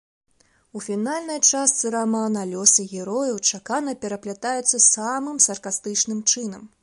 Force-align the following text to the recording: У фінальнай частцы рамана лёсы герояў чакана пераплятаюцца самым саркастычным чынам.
У 0.77 0.79
фінальнай 0.85 1.39
частцы 1.49 1.91
рамана 1.95 2.41
лёсы 2.53 2.87
герояў 2.95 3.37
чакана 3.49 3.91
пераплятаюцца 4.05 4.77
самым 4.89 5.37
саркастычным 5.49 6.19
чынам. 6.33 6.63